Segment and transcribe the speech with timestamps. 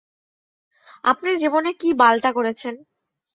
[1.03, 2.75] আপনি জীবনে কি বালটা করেছেন?